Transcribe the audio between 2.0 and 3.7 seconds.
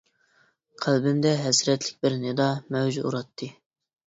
بىر نىدا مەۋج ئۇراتتى.